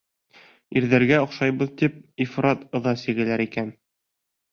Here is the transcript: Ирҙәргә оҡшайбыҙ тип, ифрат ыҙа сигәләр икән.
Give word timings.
Ирҙәргә 0.79 1.19
оҡшайбыҙ 1.25 1.69
тип, 1.81 1.99
ифрат 2.25 2.65
ыҙа 2.79 2.95
сигәләр 3.03 3.45
икән. 3.47 3.71